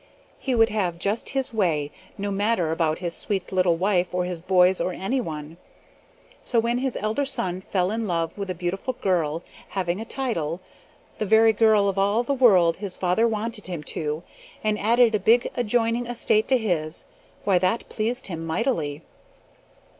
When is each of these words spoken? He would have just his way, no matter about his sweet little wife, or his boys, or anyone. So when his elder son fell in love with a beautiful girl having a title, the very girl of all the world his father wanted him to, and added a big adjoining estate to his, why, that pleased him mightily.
He 0.39 0.55
would 0.55 0.69
have 0.69 0.97
just 0.97 1.29
his 1.37 1.53
way, 1.53 1.91
no 2.17 2.31
matter 2.31 2.71
about 2.71 2.97
his 2.97 3.13
sweet 3.13 3.51
little 3.51 3.75
wife, 3.77 4.15
or 4.15 4.25
his 4.25 4.41
boys, 4.41 4.81
or 4.81 4.93
anyone. 4.93 5.57
So 6.41 6.59
when 6.59 6.79
his 6.79 6.97
elder 6.99 7.23
son 7.23 7.61
fell 7.61 7.91
in 7.91 8.07
love 8.07 8.35
with 8.35 8.49
a 8.49 8.55
beautiful 8.55 8.93
girl 8.99 9.43
having 9.69 10.01
a 10.01 10.03
title, 10.05 10.59
the 11.19 11.27
very 11.27 11.53
girl 11.53 11.87
of 11.87 11.99
all 11.99 12.23
the 12.23 12.33
world 12.33 12.77
his 12.77 12.97
father 12.97 13.27
wanted 13.27 13.67
him 13.67 13.83
to, 13.93 14.23
and 14.63 14.79
added 14.79 15.13
a 15.13 15.19
big 15.19 15.51
adjoining 15.55 16.07
estate 16.07 16.47
to 16.47 16.57
his, 16.57 17.05
why, 17.43 17.59
that 17.59 17.87
pleased 17.87 18.25
him 18.25 18.43
mightily. 18.43 19.03